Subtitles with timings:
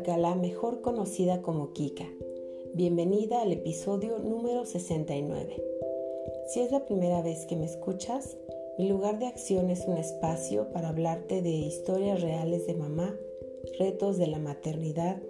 [0.00, 2.08] Alcalá, mejor conocida como Kika.
[2.72, 5.62] Bienvenida al episodio número 69.
[6.48, 8.38] Si es la primera vez que me escuchas,
[8.78, 13.14] mi lugar de acción es un espacio para hablarte de historias reales de mamá,
[13.78, 15.20] retos de la maternidad,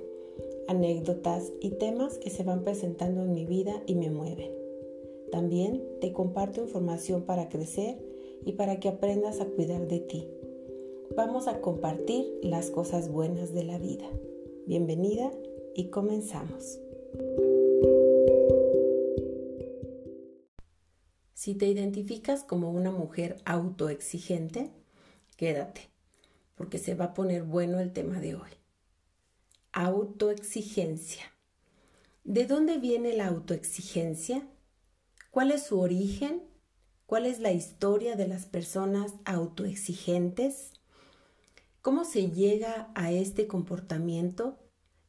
[0.69, 4.53] anécdotas y temas que se van presentando en mi vida y me mueven.
[5.33, 7.99] También te comparto información para crecer
[8.45, 10.29] y para que aprendas a cuidar de ti
[11.17, 14.09] vamos a compartir las cosas buenas de la vida.
[14.67, 15.31] Bienvenida
[15.75, 16.79] y comenzamos.
[21.35, 24.71] Si te identificas como una mujer autoexigente,
[25.37, 25.91] quédate,
[26.55, 28.51] porque se va a poner bueno el tema de hoy.
[29.73, 31.25] Autoexigencia.
[32.25, 34.47] ¿De dónde viene la autoexigencia?
[35.31, 36.43] ¿Cuál es su origen?
[37.07, 40.80] ¿Cuál es la historia de las personas autoexigentes?
[41.83, 44.59] ¿Cómo se llega a este comportamiento?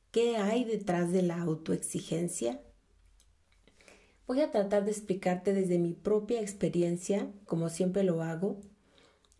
[0.09, 2.61] ¿Qué hay detrás de la autoexigencia?
[4.25, 8.61] Voy a tratar de explicarte desde mi propia experiencia, como siempre lo hago,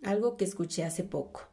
[0.04, 1.48] algo que escuché hace poco.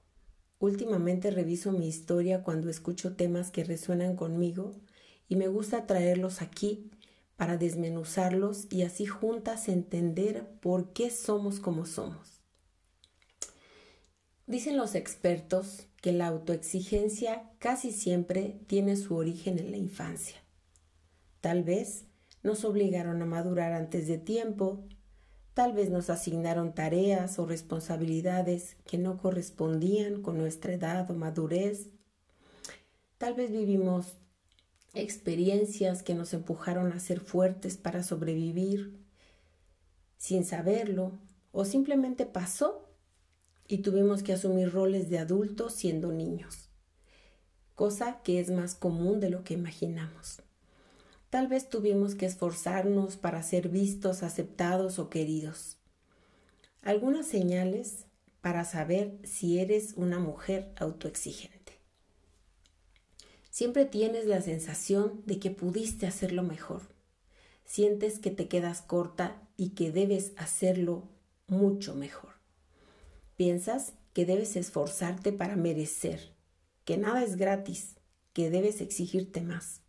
[0.59, 4.75] Últimamente reviso mi historia cuando escucho temas que resuenan conmigo
[5.29, 6.91] y me gusta traerlos aquí
[7.37, 12.38] para desmenuzarlos y así juntas entender por qué somos como somos.
[14.49, 20.39] Dicen los expertos que la autoexigencia casi siempre tiene su origen en la infancia.
[21.43, 22.07] Tal vez
[22.43, 24.87] nos obligaron a madurar antes de tiempo,
[25.53, 31.91] tal vez nos asignaron tareas o responsabilidades que no correspondían con nuestra edad o madurez,
[33.19, 34.15] tal vez vivimos
[34.95, 38.99] experiencias que nos empujaron a ser fuertes para sobrevivir
[40.17, 41.13] sin saberlo
[41.53, 42.88] o simplemente pasó
[43.69, 46.71] y tuvimos que asumir roles de adultos siendo niños,
[47.75, 50.43] cosa que es más común de lo que imaginamos.
[51.31, 55.77] Tal vez tuvimos que esforzarnos para ser vistos, aceptados o queridos.
[56.81, 58.07] Algunas señales
[58.41, 61.59] para saber si eres una mujer autoexigente.
[63.51, 66.83] Siempre tienes la sensación de que pudiste hacerlo mejor.
[67.67, 71.09] Sientes que te quedas corta y que debes hacerlo
[71.47, 72.38] mucho mejor.
[73.39, 76.35] Piensas que debes esforzarte para merecer,
[76.85, 77.95] que nada es gratis,
[78.33, 79.81] que debes exigirte más.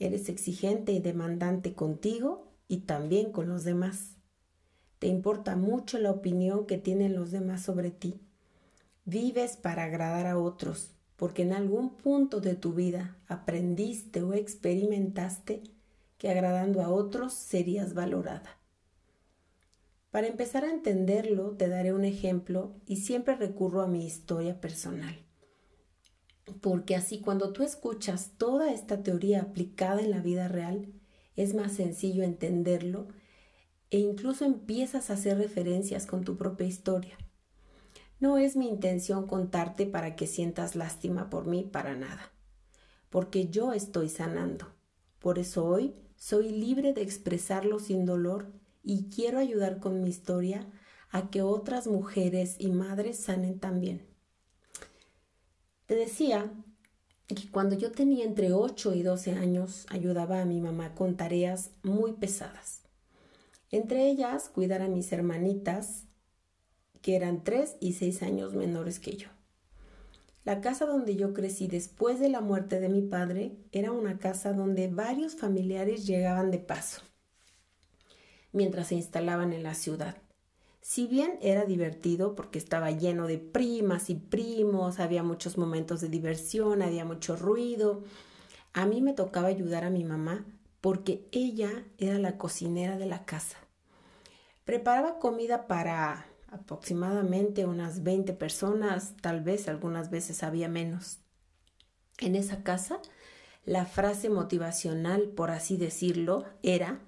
[0.00, 4.16] Eres exigente y demandante contigo y también con los demás.
[4.98, 8.20] Te importa mucho la opinión que tienen los demás sobre ti.
[9.04, 15.62] Vives para agradar a otros, porque en algún punto de tu vida aprendiste o experimentaste
[16.18, 18.59] que agradando a otros serías valorada.
[20.10, 25.24] Para empezar a entenderlo, te daré un ejemplo y siempre recurro a mi historia personal.
[26.60, 30.92] Porque así cuando tú escuchas toda esta teoría aplicada en la vida real,
[31.36, 33.06] es más sencillo entenderlo
[33.90, 37.16] e incluso empiezas a hacer referencias con tu propia historia.
[38.18, 42.32] No es mi intención contarte para que sientas lástima por mí para nada,
[43.10, 44.66] porque yo estoy sanando.
[45.20, 50.66] Por eso hoy soy libre de expresarlo sin dolor y quiero ayudar con mi historia
[51.10, 54.06] a que otras mujeres y madres sanen también.
[55.86, 56.52] Te decía
[57.26, 61.70] que cuando yo tenía entre 8 y 12 años ayudaba a mi mamá con tareas
[61.82, 62.82] muy pesadas.
[63.70, 66.04] Entre ellas, cuidar a mis hermanitas,
[67.02, 69.28] que eran 3 y 6 años menores que yo.
[70.44, 74.52] La casa donde yo crecí después de la muerte de mi padre era una casa
[74.52, 77.02] donde varios familiares llegaban de paso
[78.52, 80.16] mientras se instalaban en la ciudad.
[80.80, 86.08] Si bien era divertido porque estaba lleno de primas y primos, había muchos momentos de
[86.08, 88.02] diversión, había mucho ruido,
[88.72, 90.46] a mí me tocaba ayudar a mi mamá
[90.80, 93.58] porque ella era la cocinera de la casa.
[94.64, 101.20] Preparaba comida para aproximadamente unas 20 personas, tal vez algunas veces había menos.
[102.18, 103.00] En esa casa,
[103.64, 107.00] la frase motivacional, por así decirlo, era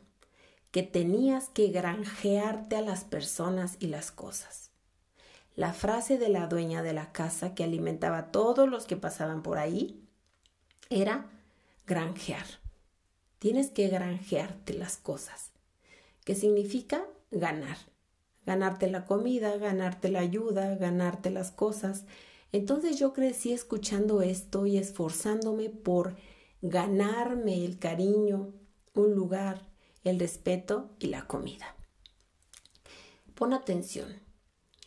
[0.73, 4.71] que tenías que granjearte a las personas y las cosas.
[5.55, 9.43] La frase de la dueña de la casa que alimentaba a todos los que pasaban
[9.43, 10.03] por ahí
[10.89, 11.31] era
[11.87, 12.47] granjear.
[13.39, 15.51] Tienes que granjearte las cosas.
[16.25, 17.77] ¿Qué significa ganar?
[18.47, 22.07] Ganarte la comida, ganarte la ayuda, ganarte las cosas.
[22.51, 26.17] Entonces yo crecí escuchando esto y esforzándome por
[26.63, 28.55] ganarme el cariño,
[28.95, 29.72] un lugar,
[30.05, 31.77] el respeto y la comida.
[33.35, 34.21] Pon atención.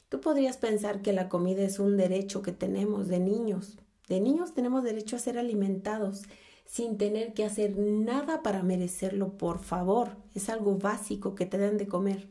[0.10, 4.54] Tú podrías pensar que la comida es un derecho que tenemos de niños De niños
[4.54, 6.24] tenemos derecho a ser alimentados
[6.66, 10.18] sin tener que hacer nada para merecerlo, por favor.
[10.34, 12.30] Es algo básico que te dan de comer.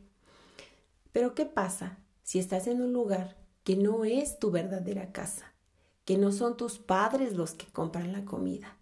[1.13, 5.55] Pero ¿qué pasa si estás en un lugar que no es tu verdadera casa?
[6.05, 8.77] Que no son tus padres los que compran la comida.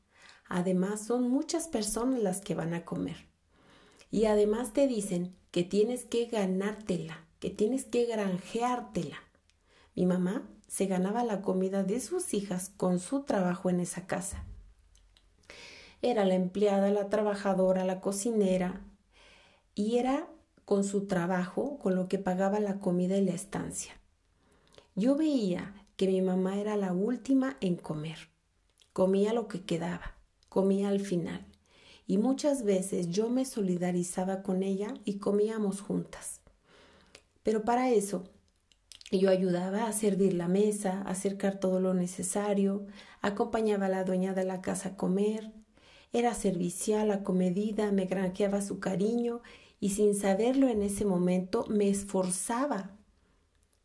[0.48, 3.31] Además, son muchas personas las que van a comer.
[4.12, 9.16] Y además te dicen que tienes que ganártela, que tienes que granjeártela.
[9.96, 14.44] Mi mamá se ganaba la comida de sus hijas con su trabajo en esa casa.
[16.02, 18.84] Era la empleada, la trabajadora, la cocinera,
[19.74, 20.28] y era
[20.66, 23.98] con su trabajo con lo que pagaba la comida y la estancia.
[24.94, 28.28] Yo veía que mi mamá era la última en comer.
[28.92, 30.18] Comía lo que quedaba,
[30.50, 31.46] comía al final.
[32.12, 36.42] Y muchas veces yo me solidarizaba con ella y comíamos juntas.
[37.42, 38.24] Pero para eso
[39.10, 42.84] yo ayudaba a servir la mesa, a acercar todo lo necesario,
[43.22, 45.52] acompañaba a la dueña de la casa a comer,
[46.12, 49.40] era servicial, acomedida, me granjeaba su cariño
[49.80, 52.90] y sin saberlo en ese momento me esforzaba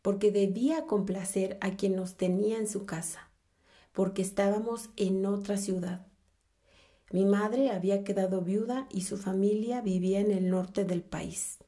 [0.02, 3.30] porque debía complacer a quien nos tenía en su casa,
[3.94, 6.07] porque estábamos en otra ciudad.
[7.10, 11.58] Mi madre había quedado viuda y su familia vivía en el norte del país.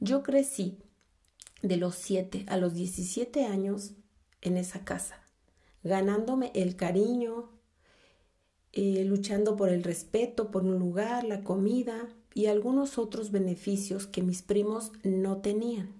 [0.00, 0.78] Yo crecí
[1.62, 3.92] de los 7 a los 17 años
[4.42, 5.20] en esa casa,
[5.84, 7.50] ganándome el cariño,
[8.72, 14.22] eh, luchando por el respeto, por un lugar, la comida y algunos otros beneficios que
[14.22, 15.94] mis primos no tenían.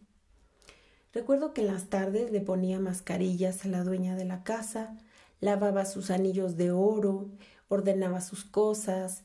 [1.14, 4.98] Recuerdo que en las tardes le ponía mascarillas a la dueña de la casa,
[5.40, 7.30] lavaba sus anillos de oro,
[7.68, 9.24] ordenaba sus cosas,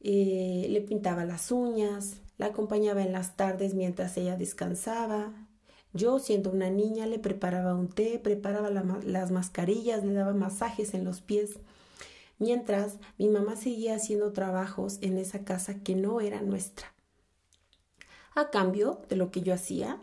[0.00, 5.48] eh, le pintaba las uñas, la acompañaba en las tardes mientras ella descansaba,
[5.92, 11.04] yo, siendo una niña, le preparaba un té, preparaba las mascarillas, le daba masajes en
[11.04, 11.58] los pies,
[12.38, 16.94] mientras mi mamá seguía haciendo trabajos en esa casa que no era nuestra.
[18.34, 19.98] A cambio de lo que yo hacía,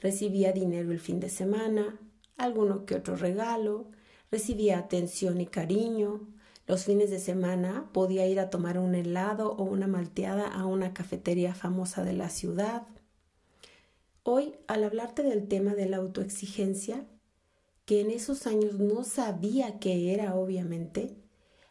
[0.00, 1.98] recibía dinero el fin de semana,
[2.36, 3.90] alguno que otro regalo,
[4.30, 6.28] recibía atención y cariño.
[6.68, 10.92] Los fines de semana podía ir a tomar un helado o una malteada a una
[10.92, 12.86] cafetería famosa de la ciudad.
[14.22, 17.06] Hoy, al hablarte del tema de la autoexigencia,
[17.86, 21.16] que en esos años no sabía qué era, obviamente,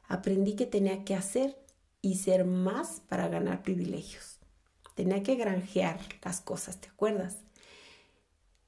[0.07, 1.63] aprendí que tenía que hacer
[2.01, 4.39] y ser más para ganar privilegios.
[4.95, 7.37] Tenía que granjear las cosas, ¿te acuerdas?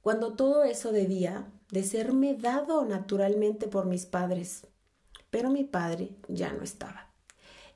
[0.02, 4.68] Cuando todo eso debía de serme dado naturalmente por mis padres,
[5.30, 7.10] pero mi padre ya no estaba.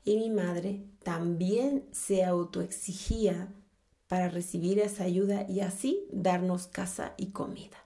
[0.04, 3.52] Y mi madre también se autoexigía
[4.08, 7.76] para recibir esa ayuda y así darnos casa y comida.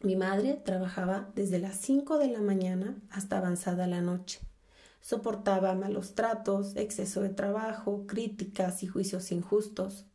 [0.00, 4.40] Mi madre trabajaba desde las 5 de la mañana hasta avanzada la noche.
[5.00, 10.06] Soportaba malos tratos, exceso de trabajo, críticas y juicios injustos.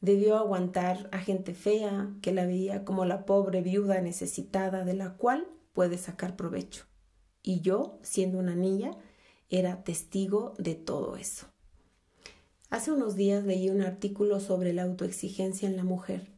[0.00, 5.14] Debió aguantar a gente fea que la veía como la pobre viuda necesitada de la
[5.16, 6.89] cual puede sacar provecho.
[7.42, 8.96] Y yo, siendo una niña,
[9.48, 11.46] era testigo de todo eso.
[12.68, 16.28] Hace unos días leí un artículo sobre la autoexigencia en la mujer.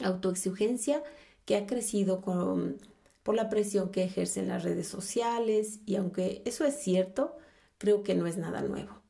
[0.00, 1.02] Autoexigencia
[1.44, 6.74] que ha crecido por la presión que ejercen las redes sociales y aunque eso es
[6.74, 7.36] cierto,
[7.78, 9.02] creo que no es nada nuevo.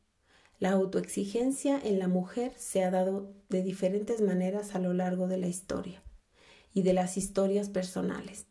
[0.60, 5.38] La autoexigencia en la mujer se ha dado de diferentes maneras a lo largo de
[5.38, 6.02] la historia
[6.74, 8.47] y de las historias personales.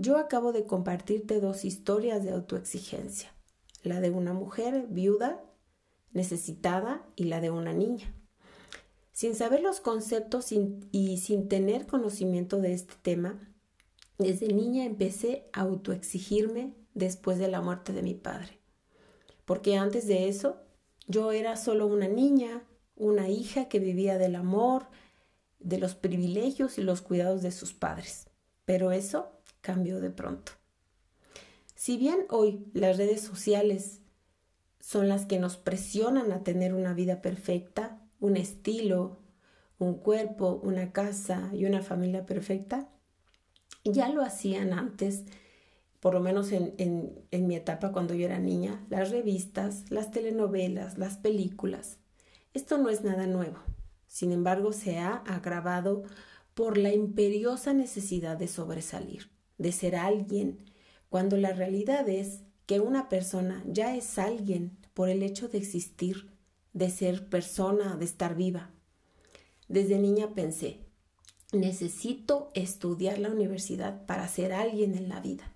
[0.00, 3.34] Yo acabo de compartirte dos historias de autoexigencia,
[3.82, 5.44] la de una mujer viuda
[6.12, 8.14] necesitada y la de una niña.
[9.10, 13.52] Sin saber los conceptos y sin tener conocimiento de este tema,
[14.18, 18.60] desde niña empecé a autoexigirme después de la muerte de mi padre.
[19.44, 20.58] Porque antes de eso,
[21.08, 22.62] yo era solo una niña,
[22.94, 24.86] una hija que vivía del amor,
[25.58, 28.28] de los privilegios y los cuidados de sus padres.
[28.64, 30.52] Pero eso cambió de pronto.
[31.74, 34.00] Si bien hoy las redes sociales
[34.80, 39.18] son las que nos presionan a tener una vida perfecta, un estilo,
[39.78, 42.88] un cuerpo, una casa y una familia perfecta.
[43.84, 45.24] Ya lo hacían antes,
[46.00, 50.98] por lo menos en, en, mi etapa cuando yo era niña, las revistas, las telenovelas,
[50.98, 51.98] las películas.
[52.54, 53.58] Esto no es nada nuevo.
[54.06, 56.02] Sin embargo, se ha agravado
[56.54, 60.64] por la imperiosa necesidad de sobresalir, de ser alguien,
[61.10, 66.30] cuando la realidad es que una persona ya es alguien por el hecho de existir,
[66.72, 68.70] de ser persona, de estar viva.
[69.68, 70.80] Desde niña pensé,
[71.52, 75.54] necesito estudiar la universidad para ser alguien en la vida.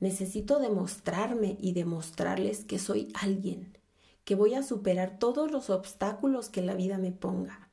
[0.00, 3.76] Necesito demostrarme y demostrarles que soy alguien,
[4.24, 7.68] que voy a superar todos los obstáculos que la vida me ponga,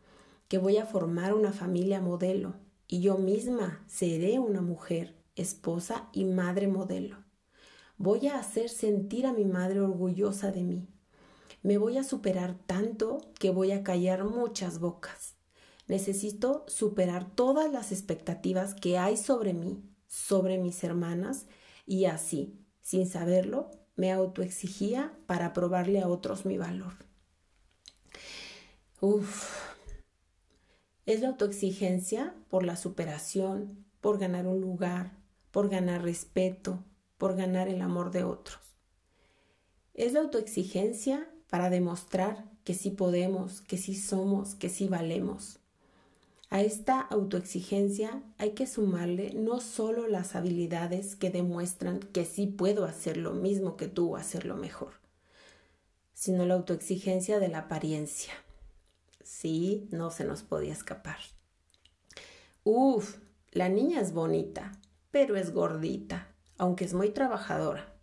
[0.48, 2.56] que voy a formar una familia modelo
[2.88, 7.24] y yo misma seré una mujer, esposa y madre modelo.
[7.98, 10.88] Voy a hacer sentir a mi madre orgullosa de mí.
[11.64, 15.36] Me voy a superar tanto que voy a callar muchas bocas.
[15.88, 21.48] Necesito superar todas las expectativas que hay sobre mí, sobre mis hermanas,
[21.86, 26.94] y así, sin saberlo, me autoexigía para probarle a otros mi valor.
[29.00, 29.74] Uf.
[31.06, 35.25] Es la autoexigencia por la superación, por ganar un lugar,
[35.56, 36.84] por ganar respeto,
[37.18, 38.60] por ganar el amor de otros.
[39.94, 45.60] Es la autoexigencia para demostrar que sí podemos, que sí somos, que sí valemos.
[46.50, 52.84] A esta autoexigencia hay que sumarle no solo las habilidades que demuestran que sí puedo
[52.84, 54.96] hacer lo mismo que tú o hacerlo mejor,
[56.14, 58.34] sino la autoexigencia de la apariencia.
[59.24, 61.20] Sí, no se nos podía escapar.
[62.66, 63.20] Uf,
[63.54, 64.74] la niña es bonita,
[65.16, 67.96] pero es gordita, aunque es muy trabajadora.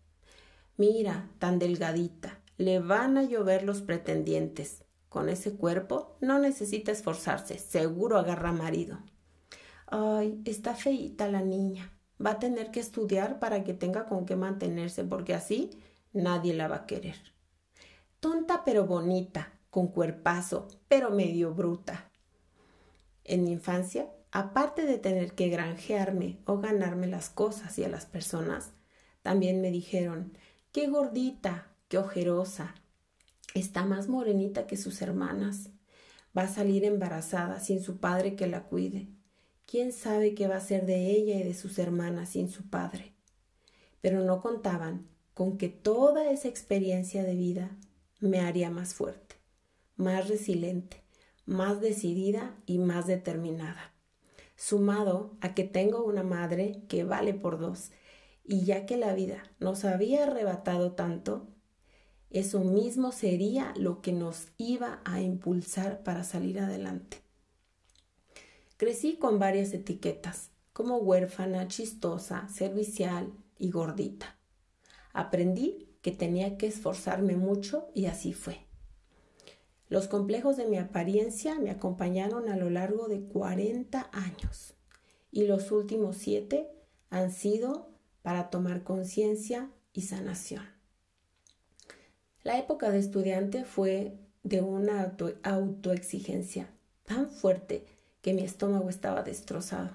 [0.78, 4.86] Mira, tan delgadita, le van a llover los pretendientes.
[5.10, 8.98] Con ese cuerpo no necesita esforzarse, seguro agarra marido.
[9.88, 11.92] Ay, está feíta la niña.
[12.24, 15.82] Va a tener que estudiar para que tenga con qué mantenerse, porque así
[16.14, 17.16] nadie la va a querer.
[18.20, 22.10] Tonta pero bonita, con cuerpazo, pero medio bruta.
[23.22, 28.06] En mi infancia, aparte de tener que granjearme o ganarme las cosas y a las
[28.06, 28.72] personas,
[29.22, 30.36] también me dijeron,
[30.72, 32.74] qué gordita, qué ojerosa,
[33.54, 35.68] Está más morenita que sus hermanas.
[36.36, 39.08] Va a salir embarazada sin su padre que la cuide.
[39.66, 43.12] ¿Quién sabe qué va a ser de ella y de sus hermanas sin su padre?
[44.00, 47.76] Pero no contaban con que toda esa experiencia de vida
[48.20, 49.36] me haría más fuerte,
[49.96, 51.02] más resiliente,
[51.44, 53.91] más decidida y más determinada.
[54.64, 57.90] Sumado a que tengo una madre que vale por dos,
[58.44, 61.48] y ya que la vida nos había arrebatado tanto,
[62.30, 67.16] eso mismo sería lo que nos iba a impulsar para salir adelante.
[68.76, 74.38] Crecí con varias etiquetas, como huérfana, chistosa, servicial y gordita.
[75.12, 78.71] Aprendí que tenía que esforzarme mucho y así fue.
[79.92, 84.72] Los complejos de mi apariencia me acompañaron a lo largo de 40 años
[85.30, 86.66] y los últimos siete
[87.10, 87.90] han sido
[88.22, 90.64] para tomar conciencia y sanación.
[92.42, 96.70] La época de estudiante fue de una autoexigencia
[97.04, 97.84] tan fuerte
[98.22, 99.90] que mi estómago estaba destrozado.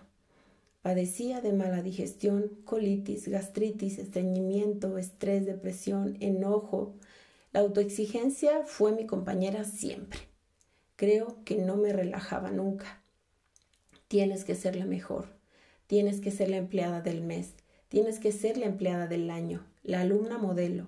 [0.83, 6.93] Padecía de mala digestión, colitis, gastritis, estreñimiento, estrés, depresión, enojo.
[7.51, 10.19] La autoexigencia fue mi compañera siempre.
[10.95, 13.03] Creo que no me relajaba nunca.
[14.07, 15.35] Tienes que ser la mejor.
[15.87, 17.53] Tienes que ser la empleada del mes.
[17.89, 20.87] Tienes que ser la empleada del año, la alumna modelo,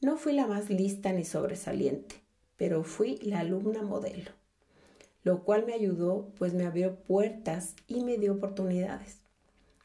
[0.00, 2.14] no fui la más lista ni sobresaliente,
[2.56, 4.30] pero fui la alumna modelo,
[5.24, 9.18] lo cual me ayudó pues me abrió puertas y me dio oportunidades.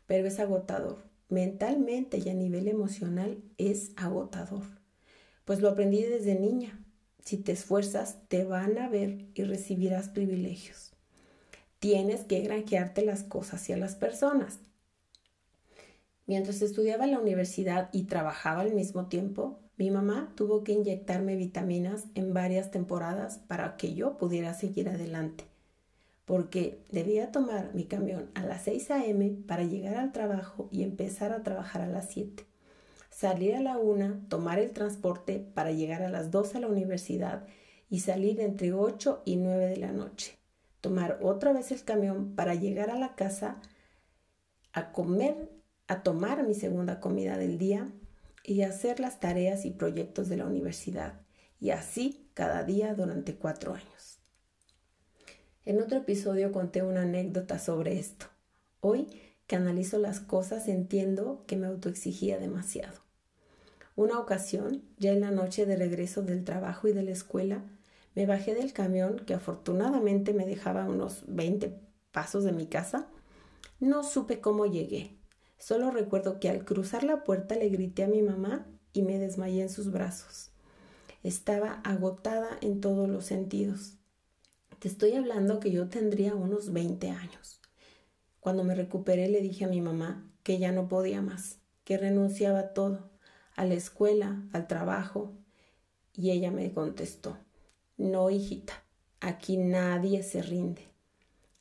[0.05, 4.65] Pero es agotador, mentalmente y a nivel emocional es agotador,
[5.45, 6.79] pues lo aprendí desde niña.
[7.23, 10.91] Si te esfuerzas, te van a ver y recibirás privilegios.
[11.79, 14.59] Tienes que granjearte las cosas y a las personas.
[16.25, 21.35] Mientras estudiaba en la universidad y trabajaba al mismo tiempo, mi mamá tuvo que inyectarme
[21.35, 25.45] vitaminas en varias temporadas para que yo pudiera seguir adelante,
[26.25, 29.37] porque debía tomar mi camión a las 6 a.m.
[29.47, 32.45] para llegar al trabajo y empezar a trabajar a las 7.
[33.13, 37.45] Salir a la 1, tomar el transporte para llegar a las 2 a la universidad
[37.87, 40.39] y salir entre 8 y 9 de la noche.
[40.81, 43.61] Tomar otra vez el camión para llegar a la casa
[44.73, 45.51] a comer,
[45.87, 47.87] a tomar mi segunda comida del día
[48.43, 51.21] y hacer las tareas y proyectos de la universidad,
[51.59, 54.17] y así cada día durante cuatro años.
[55.65, 58.25] En otro episodio conté una anécdota sobre esto.
[58.81, 59.07] Hoy
[59.45, 63.02] que analizo las cosas entiendo que me autoexigía demasiado.
[63.95, 67.63] Una ocasión, ya en la noche de regreso del trabajo y de la escuela,
[68.15, 71.79] me bajé del camión que afortunadamente me dejaba unos 20
[72.11, 73.07] pasos de mi casa.
[73.79, 75.17] No supe cómo llegué,
[75.63, 79.61] Solo recuerdo que al cruzar la puerta le grité a mi mamá y me desmayé
[79.61, 80.51] en sus brazos.
[81.23, 83.93] Estaba agotada en todos los sentidos.
[84.79, 87.61] Te estoy hablando que yo tendría unos 20 años.
[88.41, 92.59] Cuando me recuperé le dije a mi mamá que ya no podía más, que renunciaba
[92.59, 93.12] a todo,
[93.55, 95.33] a la escuela, al trabajo,
[96.13, 97.37] y ella me contestó,
[97.97, 98.83] no, hijita,
[99.19, 100.87] aquí nadie se rinde.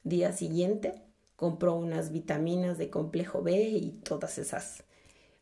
[0.05, 1.03] Día siguiente
[1.37, 4.85] compró unas vitaminas de complejo B y todas esas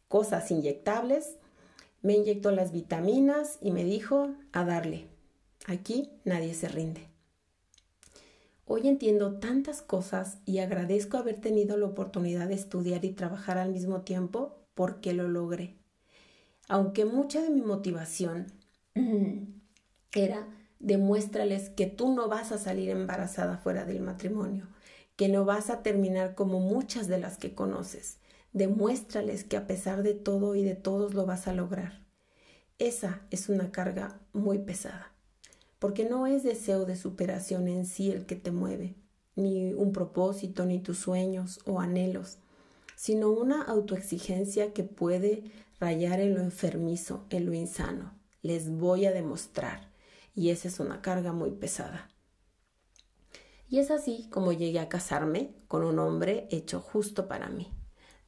[0.08, 1.36] cosas inyectables.
[2.02, 5.06] Me inyectó las vitaminas y me dijo a darle.
[5.66, 7.06] Aquí nadie se rinde.
[8.66, 13.72] Hoy entiendo tantas cosas y agradezco haber tenido la oportunidad de estudiar y trabajar al
[13.72, 15.79] mismo tiempo porque lo logré.
[16.70, 18.46] Aunque mucha de mi motivación
[20.12, 20.46] era
[20.78, 24.68] demuéstrales que tú no vas a salir embarazada fuera del matrimonio,
[25.16, 28.18] que no vas a terminar como muchas de las que conoces.
[28.52, 32.06] Demuéstrales que a pesar de todo y de todos lo vas a lograr.
[32.78, 35.12] Esa es una carga muy pesada
[35.80, 38.94] porque no es deseo de superación en sí el que te mueve,
[39.34, 42.38] ni un propósito, ni tus sueños o anhelos,
[43.00, 48.12] sino una autoexigencia que puede rayar en lo enfermizo, en lo insano.
[48.42, 49.90] Les voy a demostrar,
[50.34, 52.10] y esa es una carga muy pesada.
[53.70, 57.72] Y es así como llegué a casarme con un hombre hecho justo para mí,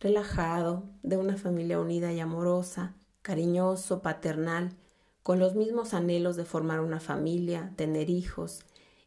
[0.01, 4.79] relajado, de una familia unida y amorosa, cariñoso, paternal,
[5.23, 8.61] con los mismos anhelos de formar una familia, tener hijos,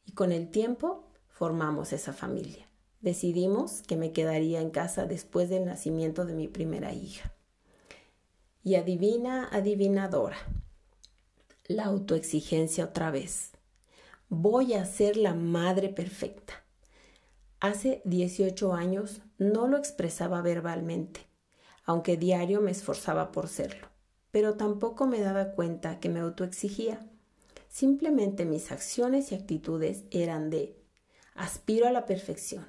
[0.05, 2.69] y con el tiempo formamos esa familia.
[3.01, 7.33] Decidimos que me quedaría en casa después del nacimiento de mi primera hija.
[8.63, 10.37] Y adivina, adivinadora,
[11.67, 13.51] la autoexigencia otra vez.
[14.29, 16.63] Voy a ser la madre perfecta.
[17.59, 21.21] Hace 18 años no lo expresaba verbalmente,
[21.83, 23.95] aunque diario me esforzaba por serlo
[24.35, 27.09] pero tampoco me daba cuenta que me autoexigía.
[27.69, 30.75] Simplemente mis acciones y actitudes eran de
[31.35, 32.65] aspiro a la perfección.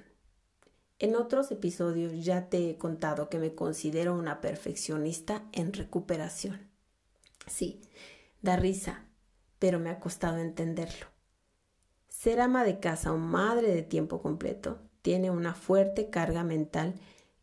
[0.98, 6.70] En otros episodios ya te he contado que me considero una perfeccionista en recuperación.
[7.46, 7.82] Sí,
[8.40, 9.04] da risa,
[9.58, 11.06] pero me ha costado entenderlo.
[12.08, 16.94] Ser ama de casa o madre de tiempo completo tiene una fuerte carga mental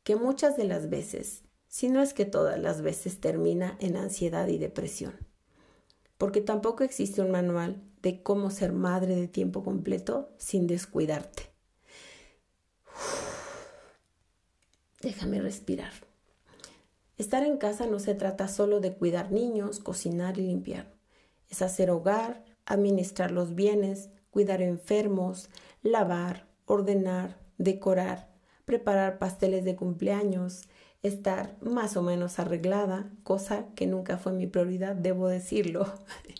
[0.04, 4.48] que muchas de las veces si no es que todas las veces termina en ansiedad
[4.48, 5.16] y depresión.
[6.20, 11.53] Porque tampoco existe un manual de cómo ser madre de tiempo completo sin descuidarte.
[15.04, 15.92] Déjame respirar.
[17.18, 20.94] Estar en casa no se trata solo de cuidar niños, cocinar y limpiar.
[21.50, 25.50] Es hacer hogar, administrar los bienes, cuidar enfermos,
[25.82, 28.30] lavar, ordenar, decorar,
[28.64, 30.70] preparar pasteles de cumpleaños,
[31.02, 35.86] estar más o menos arreglada, cosa que nunca fue mi prioridad, debo decirlo.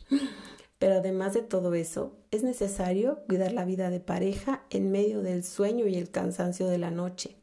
[0.80, 5.44] Pero además de todo eso, es necesario cuidar la vida de pareja en medio del
[5.44, 7.43] sueño y el cansancio de la noche.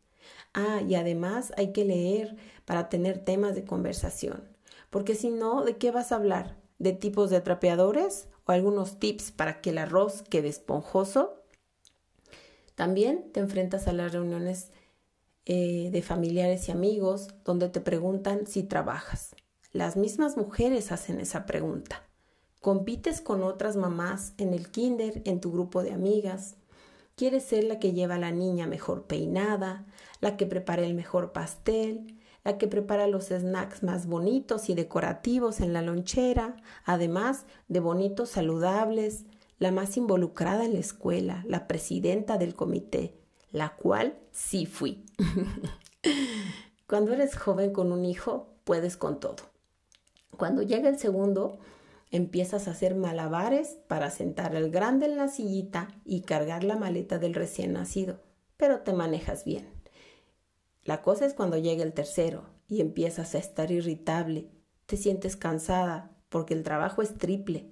[0.53, 4.49] Ah, y además hay que leer para tener temas de conversación,
[4.91, 6.57] porque si no, ¿de qué vas a hablar?
[6.79, 11.45] ¿De tipos de trapeadores o algunos tips para que el arroz quede esponjoso?
[12.75, 14.71] También te enfrentas a las reuniones
[15.47, 19.35] eh, de familiares y amigos donde te preguntan si trabajas.
[19.73, 22.03] Las mismas mujeres hacen esa pregunta.
[22.61, 26.57] Compites con otras mamás en el kinder, en tu grupo de amigas.
[27.21, 29.85] Quieres ser la que lleva a la niña mejor peinada,
[30.23, 35.61] la que prepara el mejor pastel, la que prepara los snacks más bonitos y decorativos
[35.61, 36.57] en la lonchera,
[36.87, 39.27] además de bonitos saludables,
[39.59, 43.21] la más involucrada en la escuela, la presidenta del comité,
[43.53, 45.05] la cual sí fui.
[46.87, 49.51] Cuando eres joven con un hijo, puedes con todo.
[50.39, 51.59] Cuando llega el segundo,
[52.11, 57.19] empiezas a hacer malabares para sentar al grande en la sillita y cargar la maleta
[57.19, 58.21] del recién nacido,
[58.57, 59.69] pero te manejas bien.
[60.83, 64.51] La cosa es cuando llega el tercero y empiezas a estar irritable,
[64.87, 67.71] te sientes cansada porque el trabajo es triple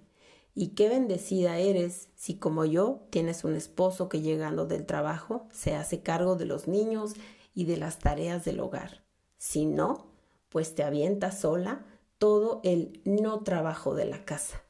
[0.55, 5.75] y qué bendecida eres si como yo tienes un esposo que llegando del trabajo se
[5.75, 7.15] hace cargo de los niños
[7.55, 9.05] y de las tareas del hogar.
[9.37, 10.13] Si no,
[10.49, 11.87] pues te avientas sola
[12.19, 14.63] todo el no trabajo de la casa.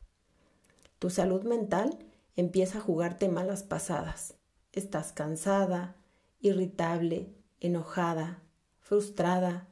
[0.99, 1.99] Tu salud mental
[2.37, 4.35] empieza a jugarte malas pasadas.
[4.73, 5.97] Estás cansada,
[6.41, 8.43] irritable, enojada,
[8.79, 9.69] frustrada,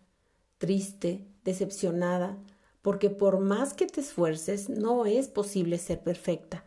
[0.58, 2.38] triste, decepcionada,
[2.82, 6.64] porque por más que te esfuerces, no es posible ser perfecta.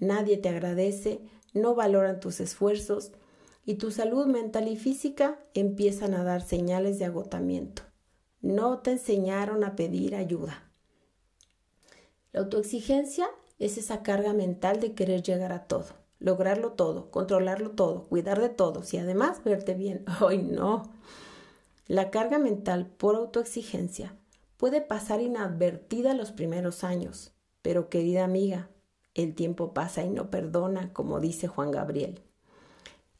[0.00, 1.20] Nadie te agradece,
[1.54, 3.12] no valoran tus esfuerzos
[3.64, 7.87] y tu salud mental y física empiezan a dar señales de agotamiento.
[8.40, 10.62] No te enseñaron a pedir ayuda.
[12.32, 15.86] La autoexigencia es esa carga mental de querer llegar a todo,
[16.20, 20.04] lograrlo todo, controlarlo todo, cuidar de todos y además verte bien.
[20.20, 20.92] ¡Ay, no!
[21.86, 24.14] La carga mental por autoexigencia
[24.56, 28.68] puede pasar inadvertida los primeros años, pero querida amiga,
[29.14, 32.20] el tiempo pasa y no perdona, como dice Juan Gabriel.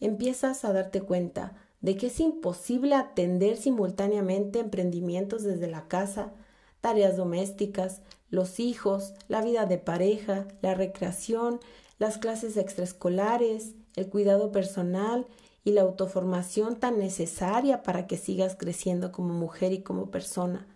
[0.01, 6.33] Empiezas a darte cuenta de que es imposible atender simultáneamente emprendimientos desde la casa,
[6.81, 11.61] tareas domésticas, los hijos, la vida de pareja, la recreación,
[11.99, 15.27] las clases extraescolares, el cuidado personal
[15.65, 20.67] y la autoformación tan necesaria para que sigas creciendo como mujer y como persona.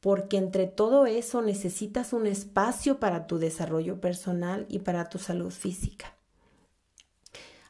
[0.00, 5.50] Porque entre todo eso necesitas un espacio para tu desarrollo personal y para tu salud
[5.50, 6.14] física.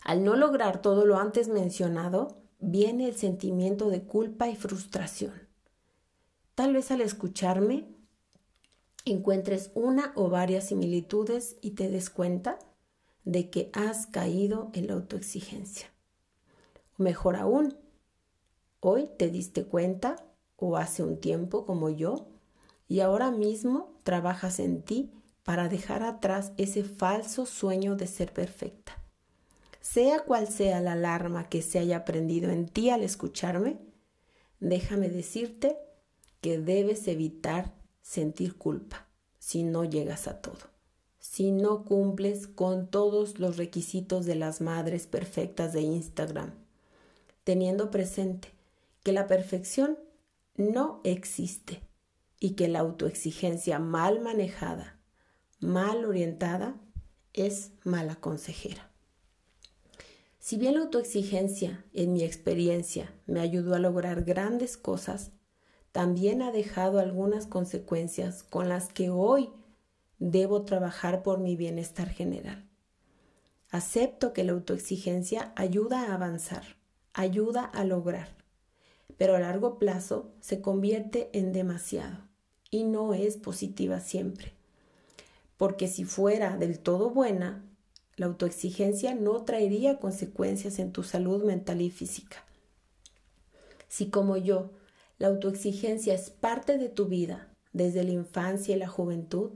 [0.02, 5.32] Al no lograr todo lo antes mencionado, viene el sentimiento de culpa y frustración.
[6.54, 7.86] Tal vez al escucharme
[9.04, 12.58] encuentres una o varias similitudes y te des cuenta
[13.24, 15.88] de que has caído en la autoexigencia.
[16.96, 17.76] Mejor aún,
[18.80, 20.16] hoy te diste cuenta
[20.56, 22.28] o hace un tiempo como yo
[22.88, 25.12] y ahora mismo trabajas en ti
[25.44, 29.05] para dejar atrás ese falso sueño de ser perfecta.
[29.88, 33.78] Sea cual sea la alarma que se haya prendido en ti al escucharme,
[34.58, 35.78] déjame decirte
[36.40, 37.72] que debes evitar
[38.02, 39.06] sentir culpa
[39.38, 40.58] si no llegas a todo,
[41.20, 46.52] si no cumples con todos los requisitos de las madres perfectas de Instagram,
[47.44, 48.48] teniendo presente
[49.04, 49.98] que la perfección
[50.56, 51.80] no existe
[52.40, 54.98] y que la autoexigencia mal manejada,
[55.60, 56.74] mal orientada,
[57.32, 58.95] es mala consejera.
[60.46, 65.32] Si bien la autoexigencia, en mi experiencia, me ayudó a lograr grandes cosas,
[65.90, 69.50] también ha dejado algunas consecuencias con las que hoy
[70.20, 72.70] debo trabajar por mi bienestar general.
[73.70, 76.62] Acepto que la autoexigencia ayuda a avanzar,
[77.12, 78.28] ayuda a lograr,
[79.16, 82.18] pero a largo plazo se convierte en demasiado
[82.70, 84.52] y no es positiva siempre.
[85.56, 87.64] Porque si fuera del todo buena,
[88.16, 92.44] la autoexigencia no traería consecuencias en tu salud mental y física.
[93.88, 94.70] Si como yo,
[95.18, 99.52] la autoexigencia es parte de tu vida desde la infancia y la juventud,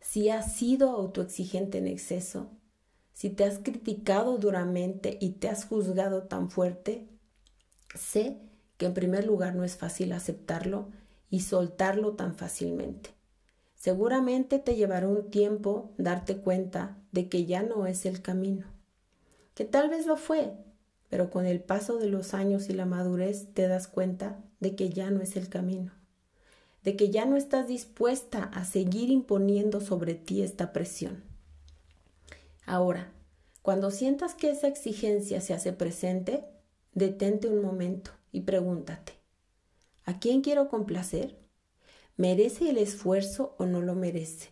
[0.00, 2.50] si has sido autoexigente en exceso,
[3.12, 7.06] si te has criticado duramente y te has juzgado tan fuerte,
[7.94, 8.38] sé
[8.78, 10.88] que en primer lugar no es fácil aceptarlo
[11.30, 13.10] y soltarlo tan fácilmente.
[13.82, 18.66] Seguramente te llevará un tiempo darte cuenta de que ya no es el camino,
[19.56, 20.52] que tal vez lo fue,
[21.08, 24.90] pero con el paso de los años y la madurez te das cuenta de que
[24.90, 25.90] ya no es el camino,
[26.84, 31.24] de que ya no estás dispuesta a seguir imponiendo sobre ti esta presión.
[32.64, 33.10] Ahora,
[33.62, 36.44] cuando sientas que esa exigencia se hace presente,
[36.94, 39.14] detente un momento y pregúntate,
[40.04, 41.41] ¿a quién quiero complacer?
[42.22, 44.50] ¿Merece el esfuerzo o no lo merece?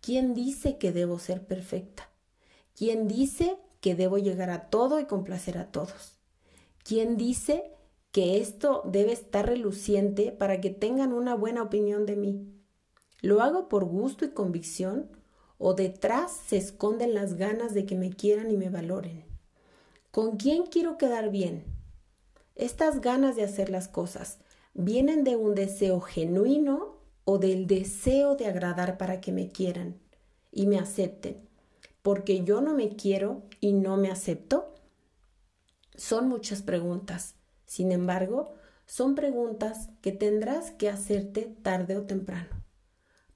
[0.00, 2.08] ¿Quién dice que debo ser perfecta?
[2.72, 6.20] ¿Quién dice que debo llegar a todo y complacer a todos?
[6.84, 7.72] ¿Quién dice
[8.12, 12.46] que esto debe estar reluciente para que tengan una buena opinión de mí?
[13.20, 15.10] ¿Lo hago por gusto y convicción
[15.58, 19.24] o detrás se esconden las ganas de que me quieran y me valoren?
[20.12, 21.64] ¿Con quién quiero quedar bien?
[22.54, 24.38] Estas ganas de hacer las cosas
[24.74, 29.98] vienen de un deseo genuino o del deseo de agradar para que me quieran
[30.52, 31.48] y me acepten,
[32.02, 34.74] porque yo no me quiero y no me acepto?
[35.96, 37.36] Son muchas preguntas.
[37.64, 38.54] Sin embargo,
[38.86, 42.64] son preguntas que tendrás que hacerte tarde o temprano,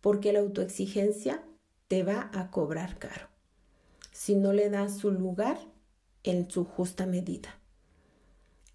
[0.00, 1.42] porque la autoexigencia
[1.86, 3.28] te va a cobrar caro
[4.12, 5.58] si no le das su lugar
[6.24, 7.57] en su justa medida.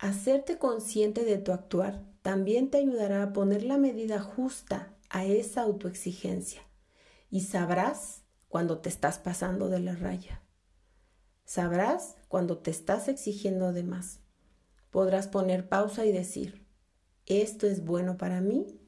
[0.03, 5.61] Hacerte consciente de tu actuar también te ayudará a poner la medida justa a esa
[5.61, 6.61] autoexigencia
[7.29, 10.43] y sabrás cuando te estás pasando de la raya.
[11.45, 14.19] Sabrás cuando te estás exigiendo de más.
[14.89, 16.67] Podrás poner pausa y decir,
[17.25, 18.81] esto es bueno para mí,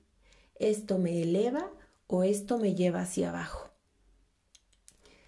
[0.56, 1.72] esto me eleva
[2.08, 3.70] o esto me lleva hacia abajo.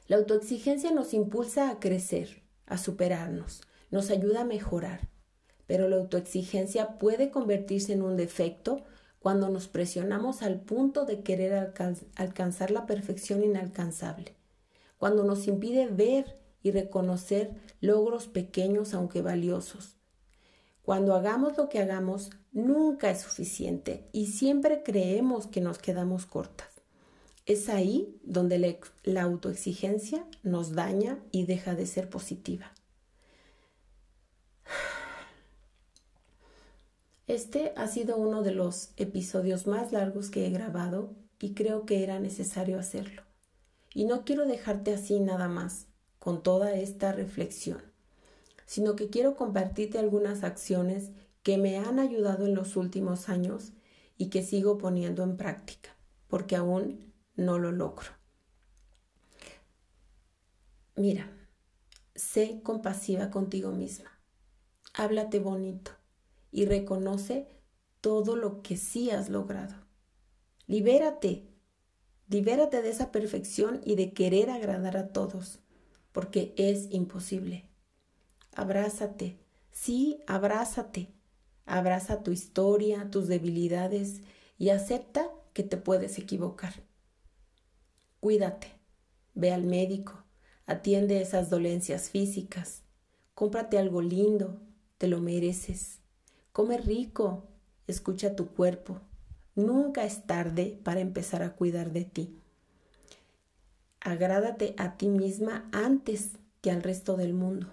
[0.07, 5.15] La autoexigencia nos impulsa a crecer, a superarnos, nos ayuda a mejorar
[5.67, 8.83] pero la autoexigencia puede convertirse en un defecto
[9.19, 11.73] cuando nos presionamos al punto de querer
[12.15, 14.33] alcanzar la perfección inalcanzable,
[14.97, 17.51] cuando nos impide ver y reconocer
[17.81, 19.97] logros pequeños aunque valiosos.
[20.81, 26.69] Cuando hagamos lo que hagamos, nunca es suficiente y siempre creemos que nos quedamos cortas.
[27.45, 32.71] Es ahí donde la autoexigencia nos daña y deja de ser positiva.
[37.27, 42.01] Este ha sido uno de los episodios más largos que he grabado y creo que
[42.01, 43.21] era necesario hacerlo.
[43.93, 45.87] Y no quiero dejarte así nada más,
[46.19, 47.81] con toda esta reflexión,
[48.65, 51.11] sino que quiero compartirte algunas acciones
[51.43, 53.73] que me han ayudado en los últimos años
[54.17, 55.97] y que sigo poniendo en práctica,
[56.29, 58.09] porque aún no lo logro.
[60.95, 61.29] Mira,
[62.15, 64.17] sé compasiva contigo misma,
[64.93, 65.91] háblate bonito
[66.51, 67.47] y reconoce
[68.01, 69.75] todo lo que sí has logrado.
[70.65, 71.47] Libérate,
[72.27, 75.59] libérate de esa perfección y de querer agradar a todos,
[76.11, 77.69] porque es imposible.
[78.53, 79.39] Abrázate,
[79.71, 81.13] sí, abrázate.
[81.67, 84.21] Abraza tu historia, tus debilidades
[84.57, 86.73] y acepta que te puedes equivocar.
[88.21, 88.67] Cuídate,
[89.33, 90.23] ve al médico,
[90.65, 92.83] atiende esas dolencias físicas,
[93.35, 94.61] cómprate algo lindo,
[94.97, 95.96] te lo mereces.
[96.57, 97.43] Come rico,
[97.85, 98.99] escucha tu cuerpo.
[99.53, 102.35] Nunca es tarde para empezar a cuidar de ti.
[103.99, 107.67] Agrádate a ti misma antes que al resto del mundo.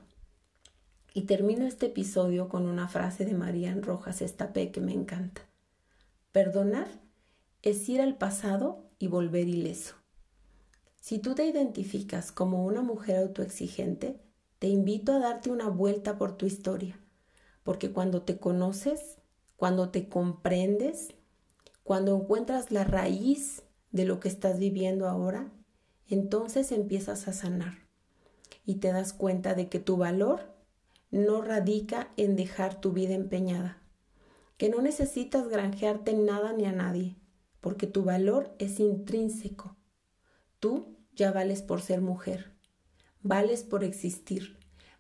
[1.15, 5.41] Y termino este episodio con una frase de Marían Rojas Estapé que me encanta.
[6.33, 6.89] Perdonar
[7.63, 9.95] es ir al pasado y volver ileso.
[11.01, 14.21] Si tú te identificas como una mujer autoexigente,
[14.59, 16.99] te invito a darte una vuelta por tu historia
[17.65, 19.17] porque cuando te conoces,
[19.57, 21.15] cuando te comprendes,
[21.83, 25.51] cuando encuentras la raíz de lo que estás viviendo ahora,
[26.07, 27.89] entonces empiezas a sanar
[28.67, 30.55] y te das cuenta de que tu valor
[31.11, 33.83] no radica en dejar tu vida empeñada,
[34.59, 37.17] que no necesitas granjearte nada ni a nadie,
[37.61, 39.77] porque tu valor es intrínseco.
[40.61, 42.53] Tú ya vales por ser mujer,
[43.23, 44.59] vales por existir,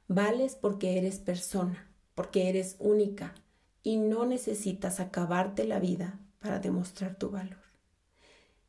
[0.08, 3.34] vales porque eres persona porque eres única
[3.82, 7.58] y no necesitas acabarte la vida para demostrar tu valor.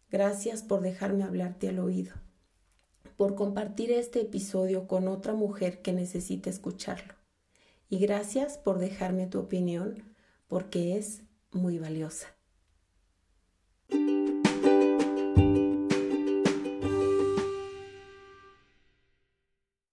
[0.09, 2.13] Gracias por dejarme hablarte al oído,
[3.17, 7.15] por compartir este episodio con otra mujer que necesite escucharlo.
[7.89, 10.15] Y gracias por dejarme tu opinión
[10.47, 12.34] porque es muy valiosa.